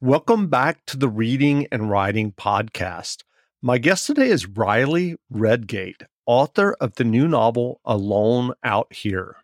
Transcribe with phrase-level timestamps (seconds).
[0.00, 3.24] Welcome back to the Reading and Writing Podcast.
[3.60, 9.38] My guest today is Riley Redgate, author of the new novel Alone Out Here.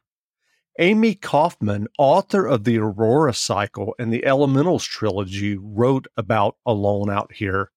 [0.78, 7.32] Amie Kaufman, author of the Aurora Cycle and the Elementals trilogy, wrote about Alone Out
[7.32, 7.72] Here.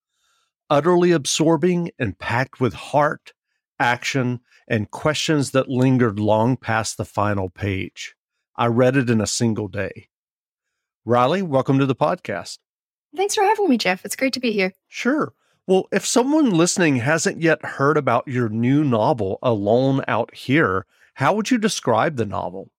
[0.69, 3.33] Utterly absorbing and packed with heart,
[3.79, 8.15] action, and questions that lingered long past the final page.
[8.55, 10.09] I read it in a single day.
[11.05, 12.59] Riley, welcome to the podcast.
[13.15, 14.05] Thanks for having me, Jeff.
[14.05, 14.73] It's great to be here.
[14.87, 15.33] Sure.
[15.65, 21.33] Well, if someone listening hasn't yet heard about your new novel, Alone Out Here, how
[21.33, 22.71] would you describe the novel?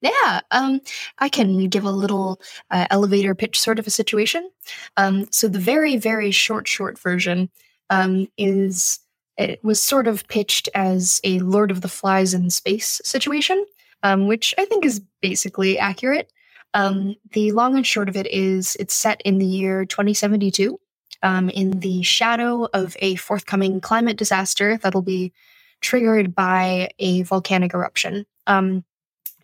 [0.00, 0.80] Yeah, um,
[1.18, 2.40] I can give a little
[2.72, 4.50] uh, elevator pitch sort of a situation.
[4.96, 7.48] Um, so the very, very short, short version
[7.88, 8.98] um, is
[9.38, 13.64] it was sort of pitched as a Lord of the Flies in space situation,
[14.02, 16.32] um, which I think is basically accurate.
[16.74, 20.78] Um, the long and short of it is it's set in the year 2072
[21.22, 25.32] um, in the shadow of a forthcoming climate disaster that'll be
[25.80, 28.24] triggered by a volcanic eruption.
[28.46, 28.84] Um,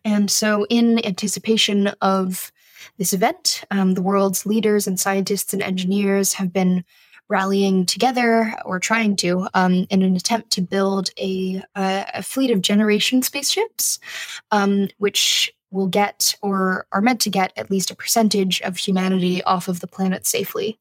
[0.04, 2.52] and so, in anticipation of
[2.96, 6.84] this event, um, the world's leaders and scientists and engineers have been
[7.28, 12.62] rallying together or trying to um, in an attempt to build a, a, fleet of
[12.62, 13.98] generation spaceships,
[14.50, 19.42] um, which will get or are meant to get at least a percentage of humanity
[19.44, 20.78] off of the planet safely.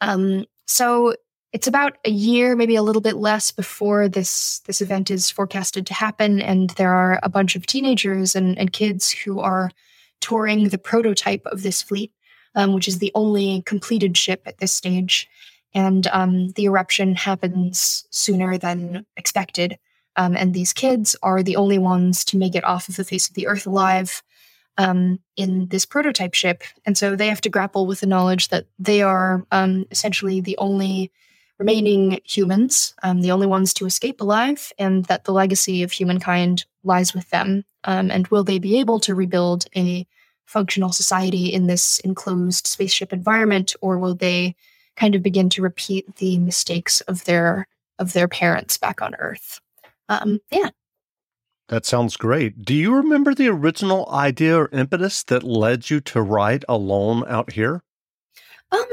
[0.00, 1.14] Um, so
[1.52, 5.84] it's about a year, maybe a little bit less, before this this event is forecasted
[5.86, 9.70] to happen, and there are a bunch of teenagers and, and kids who are
[10.20, 12.12] touring the prototype of this fleet,
[12.54, 15.28] um, which is the only completed ship at this stage.
[15.74, 19.78] And um, the eruption happens sooner than expected.
[20.20, 23.26] Um, and these kids are the only ones to make it off of the face
[23.26, 24.22] of the earth alive
[24.76, 26.62] um, in this prototype ship.
[26.84, 30.58] And so they have to grapple with the knowledge that they are um, essentially the
[30.58, 31.10] only
[31.58, 36.66] remaining humans, um, the only ones to escape alive, and that the legacy of humankind
[36.84, 37.64] lies with them.
[37.84, 40.06] Um, and will they be able to rebuild a
[40.44, 44.54] functional society in this enclosed spaceship environment, or will they
[44.96, 47.66] kind of begin to repeat the mistakes of their
[47.98, 49.60] of their parents back on Earth?
[50.10, 50.70] Um, yeah.
[51.68, 52.64] That sounds great.
[52.64, 57.52] Do you remember the original idea or impetus that led you to write Alone Out
[57.52, 57.82] Here?
[58.72, 58.86] Um,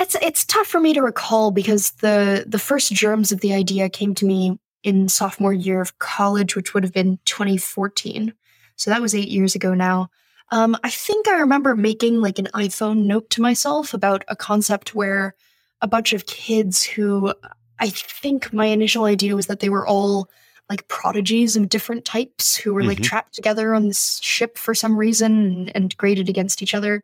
[0.00, 3.90] it's it's tough for me to recall because the the first germs of the idea
[3.90, 8.32] came to me in sophomore year of college, which would have been 2014.
[8.76, 10.08] So that was eight years ago now.
[10.50, 14.94] Um, I think I remember making like an iPhone note to myself about a concept
[14.94, 15.34] where
[15.82, 17.34] a bunch of kids who
[17.82, 20.30] I think my initial idea was that they were all
[20.70, 22.90] like prodigies of different types who were mm-hmm.
[22.90, 27.02] like trapped together on this ship for some reason and, and graded against each other.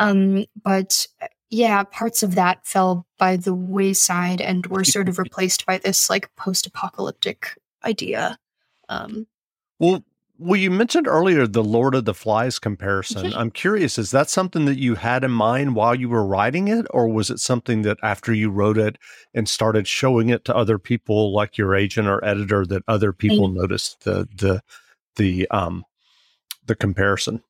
[0.00, 5.18] Um, but uh, yeah, parts of that fell by the wayside and were sort of
[5.18, 8.38] replaced by this like post-apocalyptic idea.
[8.88, 9.26] Um,
[9.78, 10.02] well,
[10.38, 13.34] well, you mentioned earlier the Lord of the Flies comparison.
[13.34, 16.86] I'm curious, is that something that you had in mind while you were writing it,
[16.90, 18.98] or was it something that after you wrote it
[19.34, 23.48] and started showing it to other people, like your agent or editor, that other people
[23.48, 24.62] noticed the the
[25.16, 25.84] the um
[26.66, 27.42] the comparison?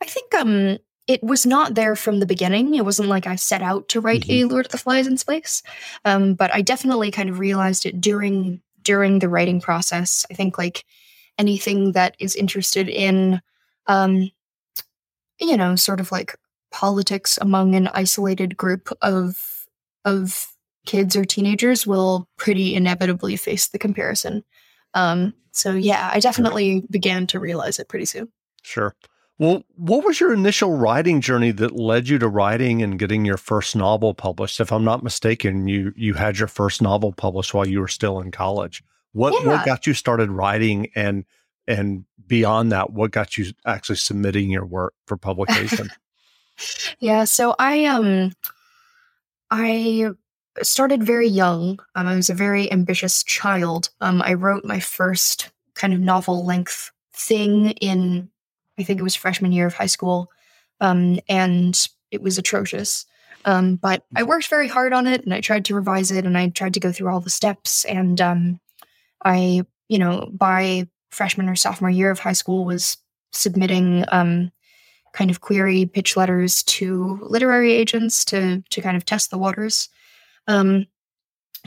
[0.00, 0.78] I think um
[1.08, 2.76] it was not there from the beginning.
[2.76, 4.46] It wasn't like I set out to write mm-hmm.
[4.46, 5.62] a Lord of the Flies in space,
[6.04, 10.24] um, but I definitely kind of realized it during during the writing process.
[10.30, 10.84] I think like
[11.38, 13.40] anything that is interested in,
[13.86, 14.30] um,
[15.40, 16.36] you know, sort of like
[16.70, 19.66] politics among an isolated group of
[20.04, 20.48] of
[20.84, 24.42] kids or teenagers will pretty inevitably face the comparison.
[24.94, 28.28] Um, so yeah, I definitely began to realize it pretty soon.
[28.62, 28.94] Sure.
[29.38, 33.36] Well, what was your initial writing journey that led you to writing and getting your
[33.36, 34.60] first novel published?
[34.60, 38.20] If I'm not mistaken, you you had your first novel published while you were still
[38.20, 38.82] in college.
[39.12, 39.48] What yeah.
[39.48, 41.24] what got you started writing and
[41.66, 45.90] and beyond that, what got you actually submitting your work for publication?
[46.98, 48.32] yeah, so I um
[49.50, 50.10] I
[50.62, 51.78] started very young.
[51.94, 53.90] Um, I was a very ambitious child.
[54.00, 58.28] Um, I wrote my first kind of novel length thing in
[58.78, 60.30] I think it was freshman year of high school,
[60.80, 63.06] um, and it was atrocious.
[63.44, 66.38] Um, but I worked very hard on it, and I tried to revise it, and
[66.38, 68.60] I tried to go through all the steps, and um,
[69.24, 72.96] I, you know, by freshman or sophomore year of high school, was
[73.32, 74.50] submitting um,
[75.12, 79.88] kind of query pitch letters to literary agents to to kind of test the waters.
[80.48, 80.86] Um,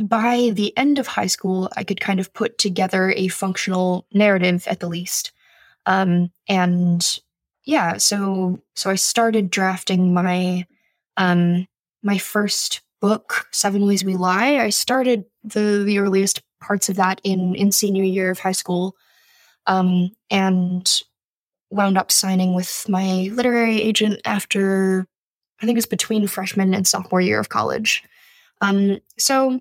[0.01, 4.67] by the end of high school, I could kind of put together a functional narrative
[4.67, 5.31] at the least.
[5.85, 7.19] Um, and
[7.63, 10.65] yeah, so so I started drafting my
[11.17, 11.67] um,
[12.03, 17.21] my first book, Seven Ways We Lie, I started the the earliest parts of that
[17.23, 18.95] in in senior year of high school,
[19.67, 21.01] um, and
[21.69, 25.07] wound up signing with my literary agent after
[25.61, 28.03] I think it was between freshman and sophomore year of college.
[28.61, 29.59] Um, so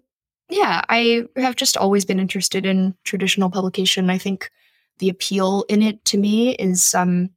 [0.51, 4.11] yeah, I have just always been interested in traditional publication.
[4.11, 4.51] I think
[4.99, 7.31] the appeal in it to me is um,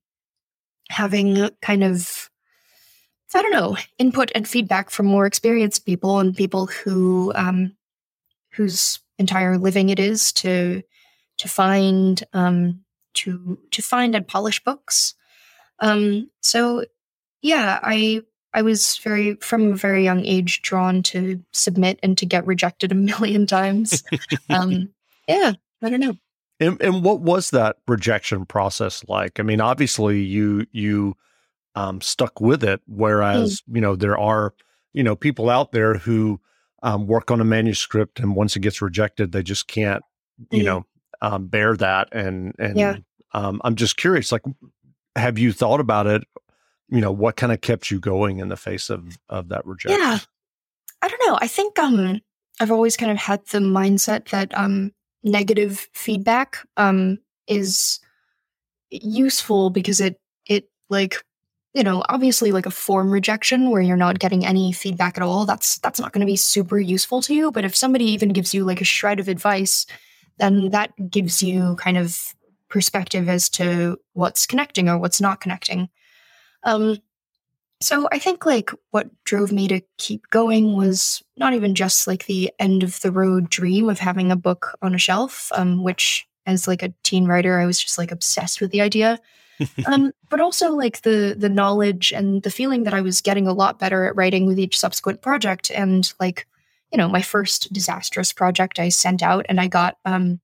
[0.90, 2.30] having kind of
[3.36, 7.77] I don't know input and feedback from more experienced people and people who um,
[8.58, 10.82] whose entire living it is to
[11.38, 12.82] to find um,
[13.14, 15.14] to to find and polish books.
[15.80, 16.86] Um, so
[17.42, 18.22] yeah, I
[18.54, 22.92] I was very from a very young age drawn to submit and to get rejected
[22.92, 24.04] a million times.
[24.50, 24.90] um,
[25.28, 26.18] yeah, I don't know.
[26.60, 29.40] And, and what was that rejection process like?
[29.40, 31.16] I mean, obviously you you
[31.76, 33.76] um, stuck with it, whereas mm.
[33.76, 34.54] you know there are
[34.94, 36.42] you know people out there who
[36.84, 40.04] um, work on a manuscript and once it gets rejected, they just can't
[40.52, 40.66] you mm.
[40.66, 40.86] know
[41.22, 42.10] um, bear that.
[42.12, 42.98] And and yeah.
[43.34, 44.44] Um, I'm just curious, like,
[45.16, 46.24] have you thought about it?
[46.90, 50.00] You know, what kind of kept you going in the face of of that rejection?
[50.00, 50.20] Yeah,
[51.02, 51.38] I don't know.
[51.42, 52.22] I think um,
[52.60, 54.94] I've always kind of had the mindset that um,
[55.24, 58.00] negative feedback um, is
[58.90, 61.24] useful because it it like
[61.78, 65.46] you know obviously like a form rejection where you're not getting any feedback at all
[65.46, 68.54] that's that's not going to be super useful to you but if somebody even gives
[68.54, 69.86] you like a shred of advice
[70.40, 72.34] then that gives you kind of
[72.68, 75.88] perspective as to what's connecting or what's not connecting
[76.64, 76.98] um
[77.80, 82.26] so I think like what drove me to keep going was not even just like
[82.26, 86.26] the end of the road dream of having a book on a shelf, um, which
[86.48, 89.20] as like a teen writer, I was just like obsessed with the idea.
[89.86, 93.54] um, but also like the the knowledge and the feeling that I was getting a
[93.54, 95.72] lot better at writing with each subsequent project.
[95.72, 96.48] And like,
[96.92, 100.40] you know, my first disastrous project I sent out and I got um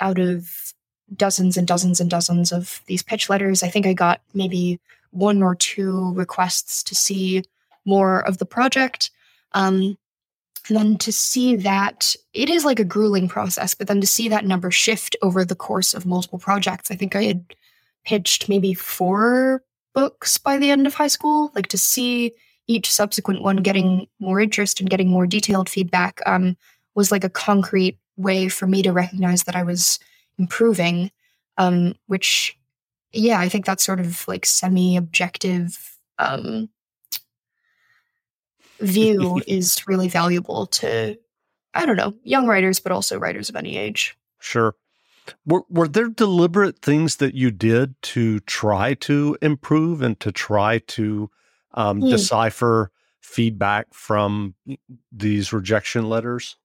[0.00, 0.72] out of
[1.14, 3.62] dozens and dozens and dozens of these pitch letters.
[3.62, 4.80] I think I got maybe
[5.10, 7.42] one or two requests to see
[7.84, 9.10] more of the project.
[9.52, 9.98] Um,
[10.68, 14.28] and then to see that it is like a grueling process, but then to see
[14.28, 17.44] that number shift over the course of multiple projects, I think I had
[18.04, 19.62] pitched maybe four
[19.94, 21.50] books by the end of high school.
[21.54, 22.32] Like to see
[22.66, 26.56] each subsequent one getting more interest and getting more detailed feedback um,
[26.94, 29.98] was like a concrete way for me to recognize that I was
[30.38, 31.10] improving,
[31.56, 32.56] um, which
[33.12, 36.68] yeah, I think that sort of like semi objective um,
[38.78, 41.18] view is really valuable to,
[41.74, 44.16] I don't know, young writers, but also writers of any age.
[44.38, 44.74] Sure.
[45.46, 50.78] Were, were there deliberate things that you did to try to improve and to try
[50.78, 51.30] to
[51.74, 52.10] um, mm.
[52.10, 52.90] decipher
[53.20, 54.54] feedback from
[55.12, 56.56] these rejection letters?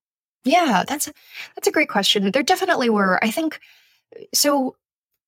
[0.44, 1.14] Yeah, that's a,
[1.56, 2.32] that's a great question.
[2.32, 3.24] There definitely were.
[3.24, 3.60] I think
[4.34, 4.76] so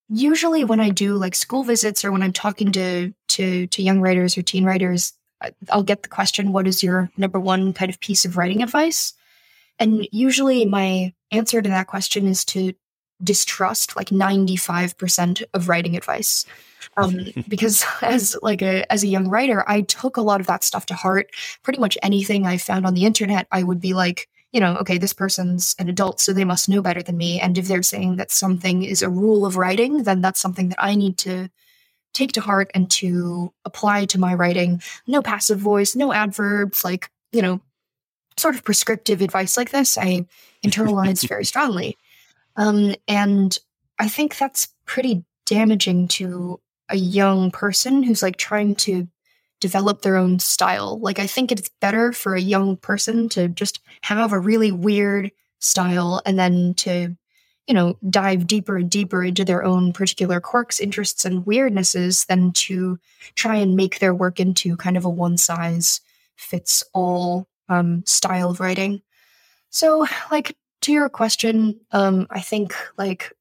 [0.09, 4.01] usually when I do like school visits or when I'm talking to to to young
[4.01, 5.13] writers or teen writers,
[5.69, 9.13] I'll get the question, "What is your number one kind of piece of writing advice?"
[9.79, 12.73] And usually my answer to that question is to
[13.23, 16.45] distrust like 95% of writing advice.
[16.95, 20.63] Um, because as like a as a young writer, I took a lot of that
[20.63, 21.29] stuff to heart.
[21.63, 24.97] Pretty much anything I found on the internet, I would be like, you know, okay,
[24.97, 27.39] this person's an adult, so they must know better than me.
[27.39, 30.83] And if they're saying that something is a rule of writing, then that's something that
[30.83, 31.49] I need to
[32.13, 34.81] take to heart and to apply to my writing.
[35.05, 37.61] No passive voice, no adverbs, like, you know,
[38.37, 40.25] sort of prescriptive advice like this, I
[40.65, 41.97] internalize very strongly.
[42.57, 43.57] Um, and
[43.99, 46.59] I think that's pretty damaging to
[46.89, 49.07] a young person who's like trying to
[49.59, 50.99] develop their own style.
[50.99, 55.31] Like, I think it's better for a young person to just have a really weird
[55.59, 57.15] style and then to,
[57.67, 62.51] you know, dive deeper and deeper into their own particular quirks, interests, and weirdnesses than
[62.53, 62.99] to
[63.35, 66.01] try and make their work into kind of a one size
[66.35, 69.01] fits all um, style of writing.
[69.69, 70.55] So, like,
[70.87, 73.33] to your question, um, I think like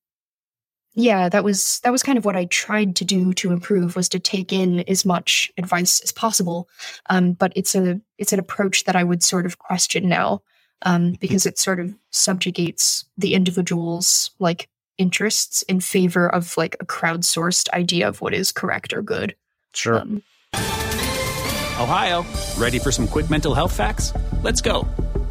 [0.95, 4.09] yeah that was that was kind of what i tried to do to improve was
[4.09, 6.69] to take in as much advice as possible.
[7.09, 10.43] Um, but it's a it's an approach that i would sort of question now
[10.83, 16.87] um, because it sort of subjugates the individual's like interests in favor of like a
[16.87, 19.37] crowdsourced idea of what is correct or good.
[19.73, 20.01] Sure.
[20.01, 20.23] Um,
[21.79, 22.25] ohio
[22.57, 24.13] ready for some quick mental health facts?
[24.43, 24.89] Let's go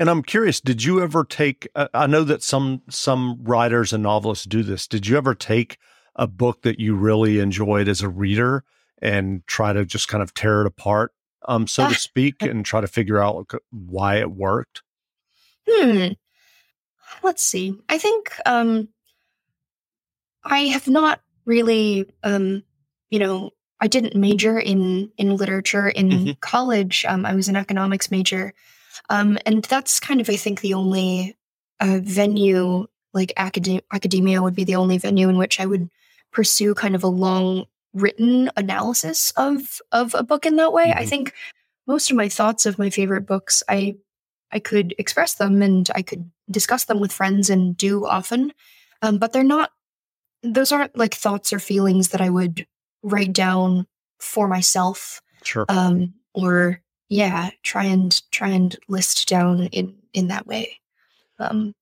[0.00, 4.02] And I'm curious, did you ever take uh, I know that some some writers and
[4.02, 4.88] novelists do this.
[4.88, 5.76] Did you ever take
[6.16, 8.64] a book that you really enjoyed as a reader
[9.02, 11.12] and try to just kind of tear it apart,
[11.46, 14.82] um, so to speak, and try to figure out why it worked?
[15.68, 16.12] Hmm.
[17.22, 17.78] Let's see.
[17.90, 18.88] I think um,
[20.42, 22.62] I have not really, um,
[23.10, 23.50] you know,
[23.82, 26.30] I didn't major in in literature in mm-hmm.
[26.40, 27.04] college.
[27.06, 28.54] Um, I was an economics major,
[29.08, 31.36] um, and that's kind of I think the only
[31.80, 35.88] uh, venue like academia, academia would be the only venue in which I would
[36.32, 40.86] pursue kind of a long written analysis of of a book in that way.
[40.86, 40.98] Mm-hmm.
[40.98, 41.34] I think
[41.86, 43.96] most of my thoughts of my favorite books, I
[44.52, 48.52] I could express them and I could discuss them with friends and do often,
[49.02, 49.70] um, but they're not.
[50.42, 52.66] Those aren't like thoughts or feelings that I would
[53.02, 53.86] write down
[54.18, 55.20] for myself.
[55.42, 55.66] Sure.
[55.68, 56.80] Um, or
[57.10, 60.80] yeah, try and try and list down in in that way.
[61.38, 61.74] Um,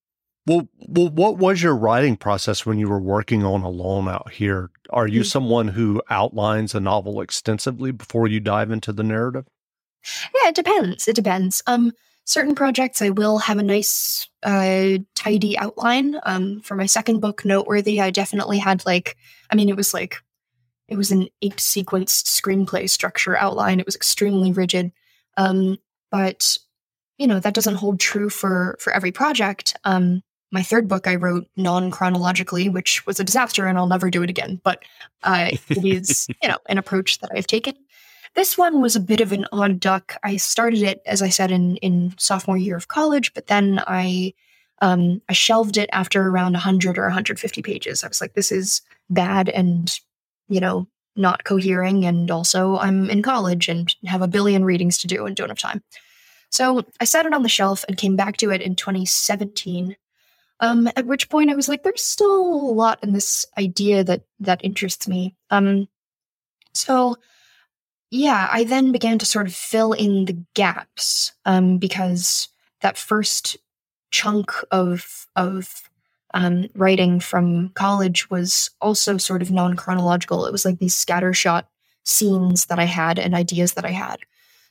[0.45, 4.71] well, well, what was your writing process when you were working on Alone Out Here?
[4.89, 5.27] Are you mm-hmm.
[5.27, 9.45] someone who outlines a novel extensively before you dive into the narrative?
[10.33, 11.07] Yeah, it depends.
[11.07, 11.61] It depends.
[11.67, 11.91] Um,
[12.25, 16.19] certain projects I will have a nice, uh, tidy outline.
[16.23, 19.17] Um, for my second book, Noteworthy, I definitely had like,
[19.51, 20.17] I mean, it was like,
[20.87, 23.79] it was an eight sequence screenplay structure outline.
[23.79, 24.91] It was extremely rigid.
[25.39, 25.77] Um,
[26.11, 26.57] but
[27.17, 29.75] you know that doesn't hold true for for every project.
[29.85, 34.09] Um, my third book I wrote non chronologically, which was a disaster and I'll never
[34.09, 34.59] do it again.
[34.63, 34.83] But
[35.23, 37.75] uh, it is, you know, an approach that I've taken.
[38.35, 40.15] This one was a bit of an odd duck.
[40.23, 44.33] I started it, as I said, in, in sophomore year of college, but then I
[44.81, 48.03] um, I shelved it after around 100 or 150 pages.
[48.03, 49.91] I was like, this is bad and,
[50.47, 52.05] you know, not cohering.
[52.05, 55.59] And also, I'm in college and have a billion readings to do and don't have
[55.59, 55.83] time.
[56.49, 59.95] So I set it on the shelf and came back to it in 2017
[60.59, 64.23] um, at which point I was like, there's still a lot in this idea that
[64.39, 65.35] that interests me.
[65.49, 65.87] Um,
[66.73, 67.15] so
[68.11, 72.49] yeah, I then began to sort of fill in the gaps um, because
[72.81, 73.57] that first
[74.11, 75.88] chunk of of
[76.33, 80.45] um, writing from college was also sort of non chronological.
[80.45, 81.63] It was like these scattershot
[82.05, 84.19] scenes that I had and ideas that I had.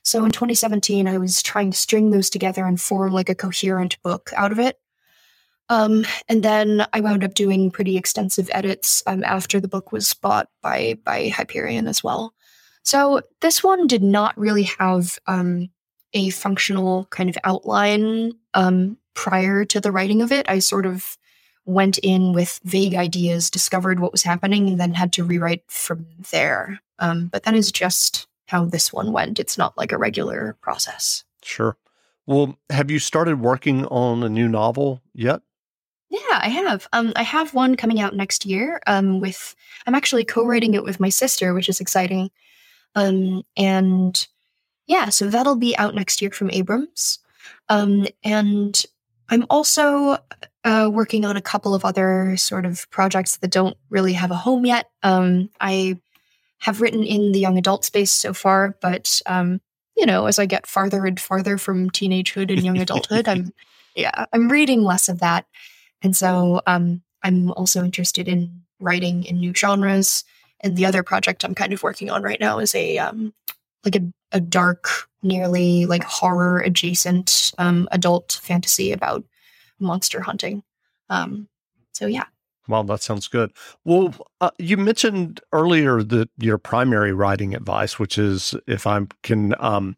[0.03, 4.01] So in 2017, I was trying to string those together and form like a coherent
[4.01, 4.79] book out of it.
[5.69, 10.13] Um, and then I wound up doing pretty extensive edits um, after the book was
[10.15, 12.33] bought by by Hyperion as well.
[12.83, 15.69] So this one did not really have um,
[16.13, 20.49] a functional kind of outline um, prior to the writing of it.
[20.49, 21.17] I sort of
[21.65, 26.05] went in with vague ideas, discovered what was happening, and then had to rewrite from
[26.31, 26.81] there.
[26.99, 29.39] Um, but that is just how this one went.
[29.39, 31.23] It's not like a regular process.
[31.43, 31.77] Sure.
[32.25, 35.41] Well, have you started working on a new novel yet?
[36.09, 36.87] Yeah, I have.
[36.91, 38.81] Um, I have one coming out next year.
[38.87, 42.31] Um, with I'm actually co-writing it with my sister, which is exciting.
[42.95, 44.27] Um, and
[44.87, 47.19] yeah, so that'll be out next year from Abrams.
[47.69, 48.83] Um, and
[49.29, 50.17] I'm also
[50.63, 54.35] uh, working on a couple of other sort of projects that don't really have a
[54.35, 54.89] home yet.
[55.03, 55.97] Um, I
[56.59, 59.61] have written in the young adult space so far, but um,
[59.95, 63.51] you know, as I get farther and farther from teenagehood and young adulthood, I'm
[63.95, 65.45] yeah, I'm reading less of that.
[66.01, 70.23] And so um, I'm also interested in writing in new genres.
[70.61, 73.33] And the other project I'm kind of working on right now is a um,
[73.85, 74.01] like a,
[74.31, 74.89] a dark,
[75.21, 79.23] nearly like horror adjacent um, adult fantasy about
[79.79, 80.63] monster hunting.
[81.09, 81.47] Um,
[81.91, 82.25] so yeah.
[82.67, 83.51] Well, that sounds good.
[83.83, 89.55] Well, uh, you mentioned earlier that your primary writing advice, which is if I can
[89.59, 89.97] um,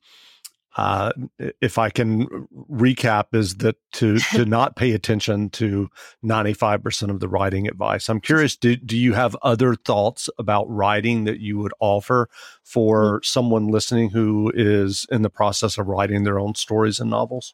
[0.78, 1.12] uh,
[1.60, 5.90] if I can recap, is that to to not pay attention to
[6.24, 8.08] ninety five percent of the writing advice.
[8.08, 8.56] I'm curious.
[8.56, 12.30] Do do you have other thoughts about writing that you would offer
[12.64, 13.24] for mm-hmm.
[13.24, 17.54] someone listening who is in the process of writing their own stories and novels?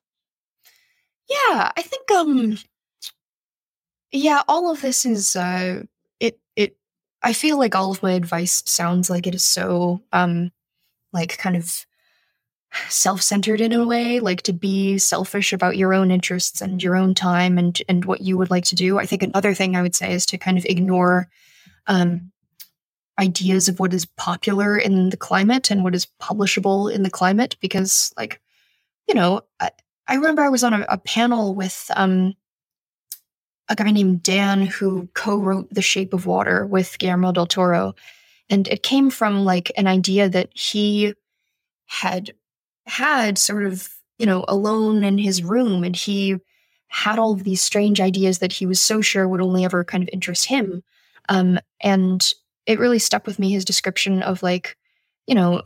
[1.30, 2.58] Yeah, I think um,
[4.12, 5.84] yeah, all of this is uh,
[6.20, 6.78] it it.
[7.22, 10.52] I feel like all of my advice sounds like it is so um,
[11.14, 11.86] like kind of
[12.90, 17.14] self-centered in a way like to be selfish about your own interests and your own
[17.14, 19.96] time and and what you would like to do i think another thing i would
[19.96, 21.28] say is to kind of ignore
[21.88, 22.32] um,
[23.20, 27.56] ideas of what is popular in the climate and what is publishable in the climate
[27.62, 28.42] because like
[29.08, 29.72] you know I,
[30.08, 32.34] I remember I was on a, a panel with um,
[33.70, 37.94] a guy named Dan who co-wrote The Shape of Water with Guillermo del Toro,
[38.50, 41.14] and it came from like an idea that he
[41.86, 42.32] had
[42.86, 46.38] had sort of you know alone in his room, and he
[46.88, 50.04] had all of these strange ideas that he was so sure would only ever kind
[50.04, 50.84] of interest him,
[51.28, 52.34] um, and
[52.66, 54.78] it really stuck with me his description of like
[55.28, 55.62] you know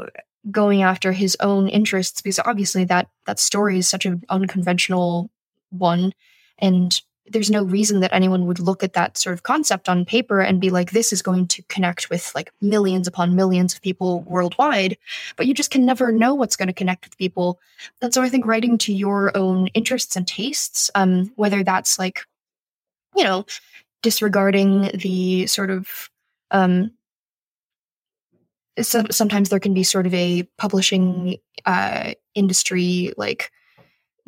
[0.49, 5.29] going after his own interests because obviously that that story is such an unconventional
[5.69, 6.13] one
[6.57, 10.41] and there's no reason that anyone would look at that sort of concept on paper
[10.41, 14.21] and be like this is going to connect with like millions upon millions of people
[14.21, 14.97] worldwide
[15.35, 17.59] but you just can never know what's going to connect with people.
[18.01, 22.25] And so i think writing to your own interests and tastes um, whether that's like
[23.15, 23.45] you know
[24.01, 26.09] disregarding the sort of
[26.49, 26.91] um,
[28.81, 33.51] so, sometimes there can be sort of a publishing uh, industry like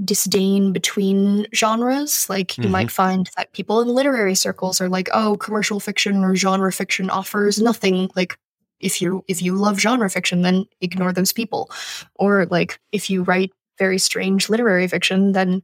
[0.04, 2.30] disdain between genres.
[2.30, 2.72] Like you mm-hmm.
[2.72, 7.10] might find that people in literary circles are like, "Oh, commercial fiction or genre fiction
[7.10, 8.38] offers nothing." Like
[8.80, 11.70] if you if you love genre fiction, then ignore those people.
[12.16, 15.64] Or like if you write very strange literary fiction, then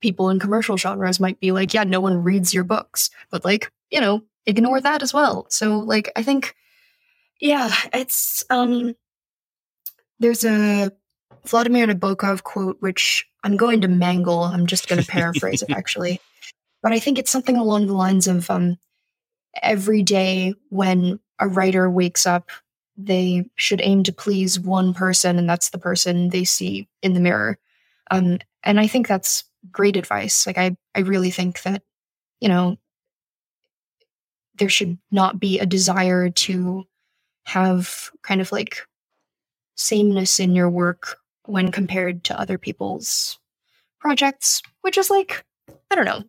[0.00, 3.70] people in commercial genres might be like, "Yeah, no one reads your books." But like,
[3.90, 5.46] you know, ignore that as well.
[5.50, 6.54] So like I think
[7.40, 8.94] yeah, it's um
[10.18, 10.90] there's a
[11.44, 14.42] Vladimir Nabokov quote which I'm going to mangle.
[14.42, 16.20] I'm just going to paraphrase it actually.
[16.82, 18.78] But I think it's something along the lines of um
[19.62, 22.50] every day when a writer wakes up,
[22.96, 27.20] they should aim to please one person and that's the person they see in the
[27.20, 27.58] mirror.
[28.10, 30.46] Um and I think that's great advice.
[30.46, 31.82] Like I I really think that
[32.40, 32.78] you know
[34.58, 36.86] there should not be a desire to
[37.46, 38.86] have kind of like
[39.76, 43.38] sameness in your work when compared to other people's
[44.00, 45.44] projects, which is like,
[45.90, 46.24] I don't know.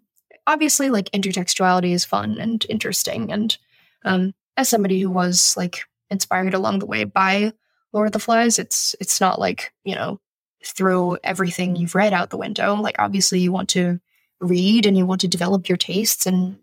[0.46, 3.32] Obviously, like intertextuality is fun and interesting.
[3.32, 3.58] And
[4.06, 7.51] um, as somebody who was like inspired along the way by
[7.94, 10.20] Lord of the Flies, it's it's not like, you know,
[10.64, 12.75] throw everything you've read out the window.
[12.75, 14.00] Like obviously you want to
[14.40, 16.60] read and you want to develop your tastes and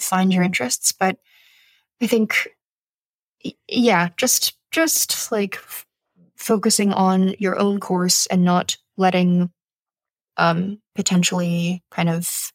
[0.00, 0.92] find your interests.
[0.92, 1.18] But
[2.00, 2.48] I think
[3.68, 5.86] yeah, just just like f-
[6.36, 9.50] focusing on your own course and not letting
[10.36, 12.52] um, potentially kind of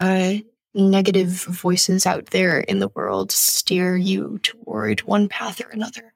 [0.00, 0.34] uh,
[0.74, 6.14] negative voices out there in the world steer you toward one path or another.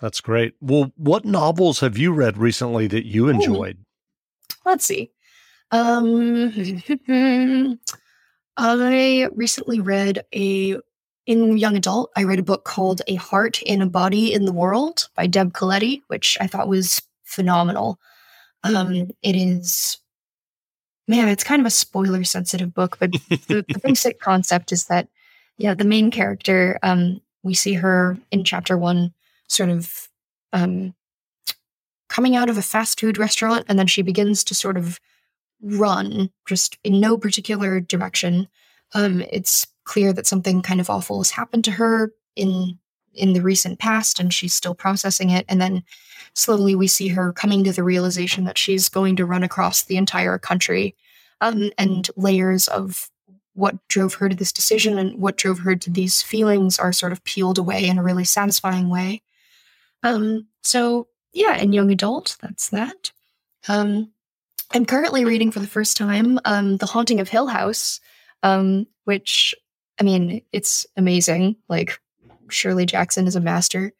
[0.00, 0.54] That's great.
[0.60, 3.78] Well, what novels have you read recently that you enjoyed?
[4.64, 5.10] Let's see.
[5.70, 6.52] Um,
[8.56, 10.78] I recently read a
[11.26, 14.52] in young adult, I read a book called A Heart in a Body in the
[14.52, 17.98] World by Deb Caletti, which I thought was phenomenal.
[18.62, 19.98] Um, it is,
[21.08, 25.08] man, it's kind of a spoiler sensitive book, but the, the, basic concept is that,
[25.56, 29.12] yeah, the main character, um, we see her in chapter one
[29.48, 30.08] sort of
[30.52, 30.94] um,
[32.08, 35.00] coming out of a fast food restaurant, and then she begins to sort of
[35.62, 38.48] run just in no particular direction.
[38.92, 42.78] Um, it's clear that something kind of awful has happened to her in
[43.14, 45.44] in the recent past and she's still processing it.
[45.48, 45.84] And then
[46.34, 49.96] slowly we see her coming to the realization that she's going to run across the
[49.96, 50.96] entire country
[51.40, 53.08] um, and layers of
[53.52, 57.12] what drove her to this decision and what drove her to these feelings are sort
[57.12, 59.22] of peeled away in a really satisfying way.
[60.02, 63.12] Um, so yeah in young adult that's that.
[63.68, 64.10] Um,
[64.72, 68.00] i'm currently reading for the first time um, the haunting of hill house
[68.42, 69.54] um, which
[70.00, 71.56] I mean, it's amazing.
[71.68, 72.00] Like
[72.48, 73.92] Shirley Jackson is a master.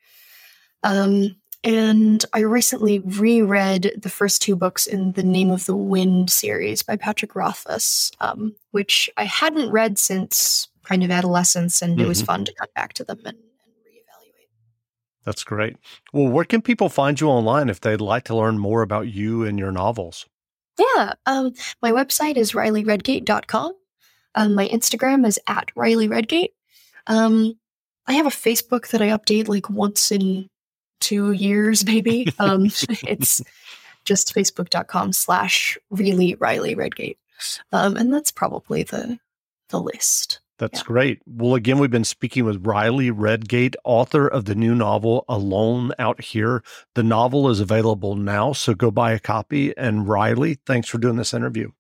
[0.83, 6.31] Um, and I recently reread the first two books in the Name of the Wind
[6.31, 12.05] series by Patrick Rothfuss, um, which I hadn't read since kind of adolescence, and mm-hmm.
[12.05, 12.27] it was mm-hmm.
[12.27, 15.25] fun to come back to them and, and reevaluate.
[15.25, 15.77] That's great.
[16.13, 19.45] Well, where can people find you online if they'd like to learn more about you
[19.45, 20.27] and your novels?
[20.79, 23.73] Yeah, um, my website is rileyredgate.com.
[24.35, 26.55] Um, my Instagram is at Riley Redgate.
[27.07, 27.59] Um,
[28.07, 30.49] I have a Facebook that I update like once in
[31.01, 32.27] two years, maybe.
[32.39, 32.67] Um,
[33.07, 33.43] it's
[34.05, 37.19] just facebook.com slash really Riley Redgate.
[37.73, 39.19] Um, and that's probably the
[39.71, 40.41] the list.
[40.59, 40.85] That's yeah.
[40.87, 41.23] great.
[41.27, 46.21] Well, again, we've been speaking with Riley Redgate, author of the new novel Alone Out
[46.21, 46.63] Here.
[46.95, 49.77] The novel is available now, so go buy a copy.
[49.77, 51.73] And Riley, thanks for doing this interview.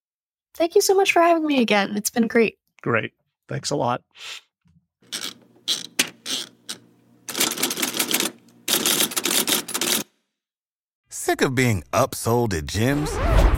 [0.54, 1.96] Thank you so much for having me again.
[1.96, 2.58] It's been great.
[2.82, 3.12] Great.
[3.48, 4.02] Thanks a lot.
[11.08, 13.53] Sick of being upsold at gyms?